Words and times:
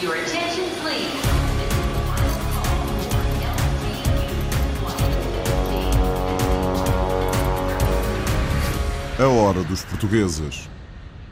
Your 0.00 0.14
attention, 0.14 0.62
please. 0.80 1.10
A 9.18 9.26
hora 9.26 9.64
dos 9.64 9.84
portugueses. 9.84 10.70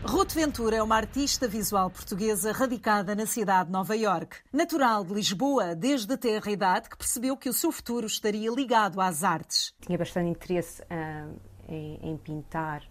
Ruth 0.04 0.32
Ventura 0.32 0.74
é 0.74 0.82
uma 0.82 0.96
artista 0.96 1.46
visual 1.46 1.88
portuguesa 1.90 2.50
radicada 2.50 3.14
na 3.14 3.24
cidade 3.24 3.66
de 3.66 3.72
Nova 3.72 3.94
York. 3.94 4.38
Natural 4.52 5.04
de 5.04 5.14
Lisboa 5.14 5.76
desde 5.76 6.12
a 6.14 6.16
terra 6.16 6.50
idade, 6.50 6.90
que 6.90 6.96
percebeu 6.96 7.36
que 7.36 7.48
o 7.48 7.52
seu 7.52 7.70
futuro 7.70 8.08
estaria 8.08 8.50
ligado 8.50 9.00
às 9.00 9.22
artes. 9.22 9.72
Tinha 9.80 9.96
bastante 9.96 10.28
interesse 10.28 10.82
ah, 10.90 11.28
em, 11.68 12.00
em 12.02 12.16
pintar. 12.16 12.82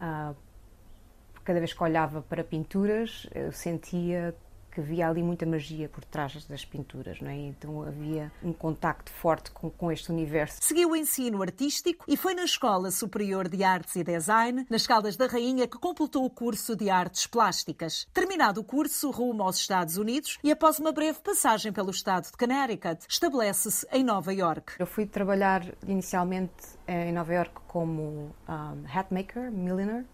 Ah, 0.00 0.32
cada 1.42 1.58
vez 1.58 1.72
que 1.72 1.82
olhava 1.82 2.22
para 2.22 2.44
pinturas, 2.44 3.26
eu 3.34 3.50
sentia 3.50 4.32
que 4.76 4.80
havia 4.82 5.08
ali 5.08 5.22
muita 5.22 5.46
magia 5.46 5.88
por 5.88 6.04
trás 6.04 6.44
das 6.44 6.62
pinturas, 6.62 7.18
não 7.22 7.30
é? 7.30 7.34
Então 7.34 7.82
havia 7.82 8.30
um 8.42 8.52
contacto 8.52 9.10
forte 9.10 9.50
com, 9.50 9.70
com 9.70 9.90
este 9.90 10.12
universo. 10.12 10.58
Seguiu 10.60 10.90
o 10.90 10.96
ensino 10.96 11.40
artístico 11.40 12.04
e 12.06 12.14
foi 12.14 12.34
na 12.34 12.44
Escola 12.44 12.90
Superior 12.90 13.48
de 13.48 13.64
Artes 13.64 13.96
e 13.96 14.04
Design, 14.04 14.66
nas 14.68 14.86
Caldas 14.86 15.16
da 15.16 15.26
Rainha, 15.26 15.66
que 15.66 15.78
completou 15.78 16.26
o 16.26 16.30
curso 16.30 16.76
de 16.76 16.90
Artes 16.90 17.26
Plásticas. 17.26 18.06
Terminado 18.12 18.60
o 18.60 18.64
curso, 18.64 19.10
rumo 19.10 19.44
aos 19.44 19.56
Estados 19.56 19.96
Unidos 19.96 20.38
e 20.44 20.52
após 20.52 20.78
uma 20.78 20.92
breve 20.92 21.20
passagem 21.20 21.72
pelo 21.72 21.90
estado 21.90 22.30
de 22.30 22.36
Connecticut, 22.36 23.06
estabelece-se 23.08 23.86
em 23.90 24.04
Nova 24.04 24.34
York. 24.34 24.74
Eu 24.78 24.86
fui 24.86 25.06
trabalhar 25.06 25.64
inicialmente 25.86 26.52
em 26.86 27.12
Nova 27.12 27.32
York 27.32 27.62
como 27.66 28.30
um, 28.46 28.84
hatmaker, 28.92 29.50
milliner, 29.50 30.04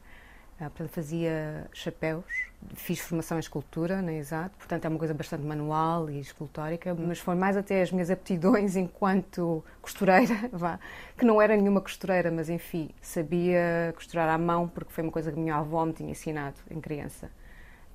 portanto 0.58 0.88
fazia 0.90 1.68
chapéus 1.72 2.52
fiz 2.74 3.00
formação 3.00 3.36
em 3.36 3.40
escultura 3.40 4.00
na 4.00 4.12
ESAT, 4.12 4.54
portanto 4.56 4.84
é 4.84 4.88
uma 4.88 4.98
coisa 4.98 5.14
bastante 5.14 5.44
manual 5.44 6.08
e 6.10 6.20
escultórica, 6.20 6.94
mas 6.94 7.18
foi 7.18 7.34
mais 7.34 7.56
até 7.56 7.82
as 7.82 7.90
minhas 7.90 8.10
aptidões 8.10 8.76
enquanto 8.76 9.64
costureira, 9.80 10.34
vá, 10.52 10.78
que 11.16 11.24
não 11.24 11.40
era 11.40 11.56
nenhuma 11.56 11.80
costureira, 11.80 12.30
mas 12.30 12.48
enfim, 12.48 12.90
sabia 13.00 13.92
costurar 13.94 14.28
à 14.28 14.38
mão 14.38 14.68
porque 14.68 14.92
foi 14.92 15.02
uma 15.02 15.12
coisa 15.12 15.30
que 15.30 15.38
a 15.38 15.42
minha 15.42 15.56
avó 15.56 15.84
me 15.84 15.92
tinha 15.92 16.10
ensinado 16.10 16.56
em 16.70 16.80
criança. 16.80 17.30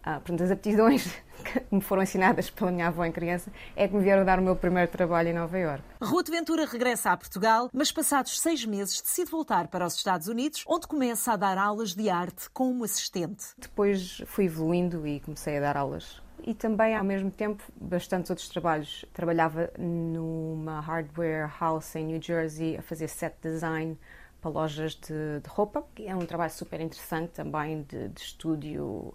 Ah, 0.09 0.21
portanto, 0.21 0.41
as 0.41 0.51
aptidões 0.51 1.05
que 1.43 1.75
me 1.75 1.81
foram 1.81 2.01
ensinadas 2.01 2.49
pela 2.49 2.71
minha 2.71 2.87
avó 2.87 3.03
em 3.03 3.11
criança 3.11 3.51
é 3.75 3.89
que 3.89 3.93
me 3.93 4.01
vieram 4.01 4.23
dar 4.23 4.39
o 4.39 4.41
meu 4.41 4.55
primeiro 4.55 4.89
trabalho 4.89 5.27
em 5.27 5.33
Nova 5.33 5.59
Iorque. 5.59 5.83
Ruth 6.01 6.29
Ventura 6.29 6.65
regressa 6.65 7.11
a 7.11 7.17
Portugal, 7.17 7.69
mas 7.73 7.91
passados 7.91 8.39
seis 8.39 8.63
meses 8.63 9.01
decide 9.01 9.29
voltar 9.29 9.67
para 9.67 9.85
os 9.85 9.95
Estados 9.95 10.29
Unidos, 10.29 10.63
onde 10.65 10.87
começa 10.87 11.33
a 11.33 11.35
dar 11.35 11.57
aulas 11.57 11.93
de 11.93 12.09
arte 12.09 12.49
como 12.51 12.85
assistente. 12.85 13.47
Depois 13.57 14.23
fui 14.27 14.45
evoluindo 14.45 15.05
e 15.05 15.19
comecei 15.19 15.57
a 15.57 15.59
dar 15.59 15.75
aulas 15.75 16.21
e 16.41 16.53
também, 16.53 16.95
ao 16.95 17.03
mesmo 17.03 17.29
tempo, 17.29 17.61
bastantes 17.75 18.29
outros 18.29 18.47
trabalhos. 18.47 19.03
Trabalhava 19.11 19.69
numa 19.77 20.79
hardware 20.79 21.51
house 21.59 21.93
em 21.97 22.05
New 22.05 22.21
Jersey 22.21 22.77
a 22.77 22.81
fazer 22.81 23.09
set 23.09 23.35
design 23.41 23.97
para 24.39 24.51
lojas 24.51 24.95
de, 24.95 25.41
de 25.41 25.49
roupa. 25.49 25.83
É 25.99 26.15
um 26.15 26.25
trabalho 26.25 26.51
super 26.51 26.79
interessante 26.79 27.31
também 27.31 27.81
de, 27.81 28.07
de 28.07 28.21
estúdio 28.21 29.13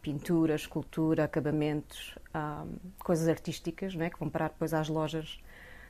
pintura, 0.00 0.54
escultura, 0.54 1.24
acabamentos, 1.24 2.14
um, 2.34 2.76
coisas 3.02 3.28
artísticas, 3.28 3.94
não 3.94 4.04
é? 4.04 4.10
que 4.10 4.18
vão 4.18 4.28
parar 4.28 4.48
depois 4.48 4.72
às 4.72 4.88
lojas 4.88 5.40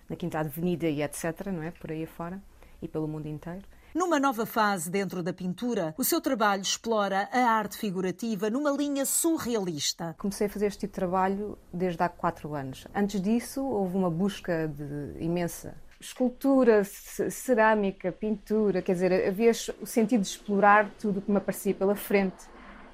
na 0.08 0.16
Quinta 0.16 0.40
Avenida 0.40 0.88
e 0.88 1.02
etc., 1.02 1.46
não 1.46 1.62
é? 1.62 1.70
por 1.70 1.90
aí 1.90 2.04
afora 2.04 2.42
e 2.82 2.88
pelo 2.88 3.06
mundo 3.06 3.26
inteiro. 3.26 3.64
Numa 3.92 4.20
nova 4.20 4.46
fase 4.46 4.88
dentro 4.88 5.20
da 5.20 5.32
pintura, 5.32 5.94
o 5.98 6.04
seu 6.04 6.20
trabalho 6.20 6.62
explora 6.62 7.28
a 7.32 7.40
arte 7.40 7.76
figurativa 7.76 8.48
numa 8.48 8.70
linha 8.70 9.04
surrealista. 9.04 10.14
Comecei 10.16 10.46
a 10.46 10.50
fazer 10.50 10.66
este 10.66 10.80
tipo 10.80 10.92
de 10.92 10.94
trabalho 10.94 11.58
desde 11.72 12.00
há 12.00 12.08
quatro 12.08 12.54
anos. 12.54 12.86
Antes 12.94 13.20
disso, 13.20 13.64
houve 13.64 13.96
uma 13.96 14.08
busca 14.08 14.68
de, 14.68 15.24
imensa. 15.24 15.74
Escultura, 16.00 16.84
cerâmica, 16.84 18.12
pintura, 18.12 18.80
quer 18.80 18.92
dizer, 18.92 19.28
havia 19.28 19.50
o 19.50 19.86
sentido 19.86 20.20
de 20.20 20.28
explorar 20.28 20.88
tudo 21.00 21.18
o 21.18 21.22
que 21.22 21.30
me 21.30 21.38
aparecia 21.38 21.74
pela 21.74 21.96
frente 21.96 22.44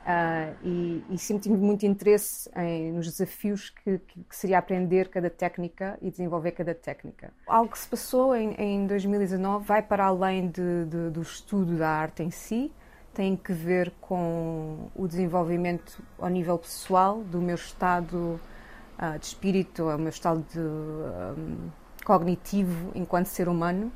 Uh, 0.07 0.55
e, 0.63 1.05
e, 1.11 1.19
sempre 1.19 1.43
tive 1.43 1.57
muito 1.57 1.85
interesse 1.85 2.49
em, 2.55 2.93
nos 2.93 3.07
desafios 3.07 3.71
que, 3.71 3.99
que, 3.99 4.23
que, 4.23 4.37
seria 4.37 4.57
aprender 4.57 5.09
cada 5.09 5.29
técnica 5.29 5.99
e 6.01 6.13
desenvolver 6.13 6.53
cada 6.53 6.73
técnica. 6.77 7.33
Algo 7.45 7.73
que 7.73 7.79
se 7.79 7.89
passou 7.89 8.33
em, 8.37 8.53
em 8.53 8.87
2019 8.87 9.67
vai 9.67 9.83
para 9.83 10.05
além 10.05 10.47
de, 10.47 10.85
de, 10.85 11.11
do 11.11 11.21
estudo 11.21 11.77
da 11.77 11.89
arte 11.89 12.23
em 12.23 12.31
si, 12.31 12.71
tem 13.13 13.35
que 13.35 13.53
ver 13.53 13.93
com 14.01 14.89
o 14.95 15.09
desenvolvimento 15.09 16.01
ao 16.21 16.29
nível 16.29 16.57
pessoal, 16.57 17.25
do 17.25 17.41
meu 17.41 17.57
estado 17.57 18.41
uh, 19.01 19.19
de 19.19 19.27
espírito, 19.27 19.89
o 19.89 19.99
meu 19.99 20.11
estado 20.11 20.47
de, 20.53 20.61
um, 20.61 21.69
cognitivo 22.05 22.93
enquanto 22.95 23.27
ser 23.27 23.49
humano 23.49 23.91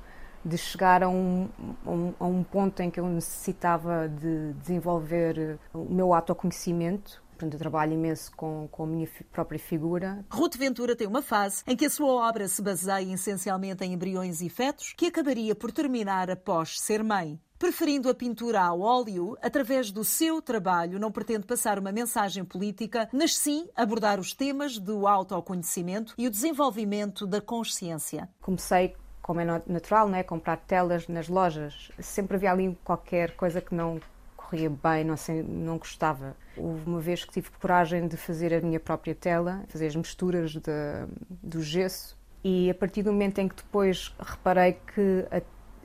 de 0.45 0.56
chegar 0.56 1.03
a 1.03 1.09
um, 1.09 1.49
um, 1.87 2.15
a 2.19 2.25
um 2.25 2.43
ponto 2.43 2.81
em 2.81 2.91
que 2.91 3.01
eu 3.01 3.06
necessitava 3.06 4.09
de 4.09 4.53
desenvolver 4.55 5.59
o 5.73 5.84
meu 5.93 6.15
autoconhecimento 6.15 7.23
Portanto, 7.41 7.55
eu 7.55 7.59
trabalho 7.59 7.95
imenso 7.95 8.31
com, 8.37 8.69
com 8.71 8.83
a 8.83 8.87
minha 8.87 9.09
própria 9.33 9.59
figura. 9.59 10.23
Ruth 10.31 10.59
Ventura 10.59 10.95
tem 10.95 11.06
uma 11.06 11.23
fase 11.23 11.62
em 11.67 11.75
que 11.75 11.87
a 11.87 11.91
sua 11.91 12.28
obra 12.28 12.47
se 12.47 12.61
baseia 12.61 13.15
essencialmente 13.15 13.83
em 13.83 13.95
embriões 13.95 14.43
e 14.43 14.51
fetos, 14.51 14.93
que 14.95 15.06
acabaria 15.06 15.55
por 15.55 15.73
terminar 15.73 16.31
após 16.31 16.78
ser 16.78 17.03
mãe. 17.03 17.41
Preferindo 17.59 18.11
a 18.11 18.15
pintura 18.15 18.61
ao 18.61 18.81
óleo, 18.81 19.39
através 19.41 19.91
do 19.91 20.05
seu 20.05 20.43
trabalho 20.43 20.99
não 20.99 21.11
pretende 21.11 21.47
passar 21.47 21.78
uma 21.78 21.93
mensagem 21.93 22.45
política, 22.45 23.09
mas 23.11 23.34
sim 23.34 23.69
abordar 23.75 24.21
os 24.21 24.34
temas 24.34 24.78
do 24.78 25.07
autoconhecimento 25.07 26.15
e 26.19 26.27
o 26.27 26.31
desenvolvimento 26.31 27.27
da 27.27 27.41
consciência. 27.41 28.28
Comecei 28.43 28.95
como 29.30 29.41
é 29.41 29.62
natural, 29.64 30.08
né, 30.08 30.24
comprar 30.24 30.56
telas 30.56 31.06
nas 31.06 31.28
lojas. 31.28 31.92
Sempre 32.00 32.36
havia 32.36 32.50
ali 32.50 32.76
qualquer 32.82 33.36
coisa 33.36 33.60
que 33.60 33.72
não 33.72 34.00
corria 34.36 34.68
bem, 34.68 35.04
não, 35.04 35.16
sei, 35.16 35.41
não 35.41 35.78
gostava. 35.78 36.34
Houve 36.56 36.84
uma 36.84 36.98
vez 36.98 37.24
que 37.24 37.34
tive 37.34 37.48
coragem 37.50 38.08
de 38.08 38.16
fazer 38.16 38.52
a 38.52 38.60
minha 38.60 38.80
própria 38.80 39.14
tela, 39.14 39.62
fazer 39.68 39.86
as 39.86 39.94
misturas 39.94 40.50
de, 40.50 40.60
do 41.41 41.62
gesso, 41.62 42.18
e 42.42 42.68
a 42.70 42.74
partir 42.74 43.04
do 43.04 43.12
momento 43.12 43.38
em 43.38 43.46
que 43.46 43.54
depois 43.54 44.12
reparei 44.18 44.72
que 44.72 45.24
a 45.30 45.41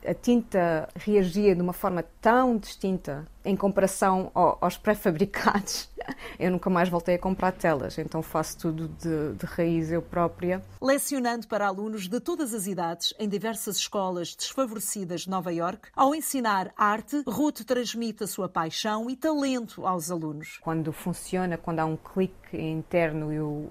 a 0.06 0.14
tinta 0.14 0.88
reagia 0.96 1.56
de 1.56 1.62
uma 1.62 1.74
forma 1.74 2.04
tão 2.22 2.58
distinta 2.58 3.28
em 3.44 3.56
comparação 3.56 4.32
ao, 4.34 4.58
aos 4.62 4.78
pré-fabricados, 4.78 5.90
eu 6.40 6.52
nunca 6.52 6.70
mais 6.70 6.90
voltei 6.90 7.16
a 7.16 7.20
comprar 7.20 7.52
telas, 7.52 7.98
então 7.98 8.22
faço 8.22 8.58
tudo 8.58 8.88
de, 8.88 9.34
de, 9.34 9.46
raiz 9.46 9.92
eu 9.92 10.02
própria. 10.02 10.64
Lecionando 10.82 11.48
para 11.48 11.68
alunos 11.68 12.08
de 12.08 12.20
todas 12.20 12.54
as 12.54 12.68
idades 12.68 13.14
em 13.20 13.30
diversas 13.30 13.78
escolas 13.78 14.36
desfavorecidas 14.36 15.22
de 15.22 15.30
Nova 15.30 15.54
York, 15.54 15.90
ao 15.96 16.16
ensinar 16.16 16.72
arte, 16.76 17.24
Ruth 17.28 17.62
transmite 17.66 18.24
a 18.24 18.28
sua 18.28 18.50
paixão 18.50 19.10
e 19.10 19.16
talento 19.16 19.86
aos 19.86 20.10
alunos. 20.10 20.58
Quando 20.62 20.92
funciona, 20.92 21.58
quando 21.58 21.80
há 21.80 21.86
um 21.86 21.98
clique 21.98 22.58
interno, 22.58 23.32
eu 23.32 23.70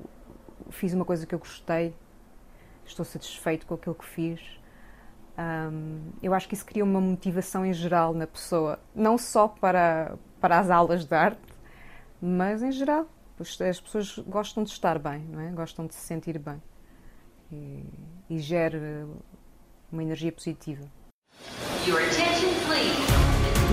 fiz 0.71 0.93
uma 0.93 1.05
coisa 1.05 1.27
que 1.27 1.34
eu 1.34 1.39
gostei, 1.39 1.95
estou 2.84 3.05
satisfeito 3.05 3.66
com 3.66 3.75
aquilo 3.75 3.95
que 3.95 4.06
fiz 4.06 4.63
um, 5.37 6.00
eu 6.22 6.33
acho 6.33 6.49
que 6.49 6.55
isso 6.55 6.65
cria 6.65 6.84
uma 6.84 7.00
motivação 7.00 7.67
em 7.67 7.72
geral 7.72 8.15
na 8.15 8.27
pessoa, 8.27 8.78
não 8.95 9.19
só 9.19 9.49
para, 9.49 10.17
para 10.41 10.59
as 10.59 10.71
aulas 10.71 11.05
de 11.05 11.15
arte, 11.15 11.41
mas 12.21 12.62
em 12.62 12.72
geral. 12.72 13.09
As 13.39 13.81
pessoas 13.81 14.17
gostam 14.21 14.62
de 14.62 14.71
estar 14.71 14.97
bem, 14.97 15.19
não 15.28 15.41
é? 15.41 15.50
gostam 15.50 15.89
de 15.89 15.95
se 15.95 16.00
sentir 16.06 16.39
bem 16.39 16.62
e, 17.50 17.84
e 18.31 18.39
gera 18.39 19.09
uma 19.91 20.03
energia 20.03 20.31
positiva. 20.31 20.84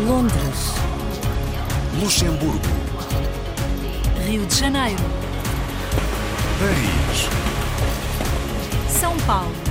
Londres, 0.07 0.73
Luxemburgo, 2.01 2.59
Rio 4.27 4.45
de 4.47 4.55
Janeiro, 4.55 5.03
Paris, 6.59 7.29
São 8.89 9.15
Paulo. 9.27 9.70